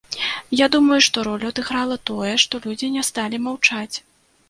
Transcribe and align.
Я 0.59 0.67
думаю, 0.75 0.97
што 1.09 1.25
ролю 1.27 1.53
адыграла 1.55 1.99
тое, 2.13 2.33
што 2.47 2.65
людзі 2.67 2.93
не 2.99 3.07
сталі 3.13 3.45
маўчаць. 3.49 3.97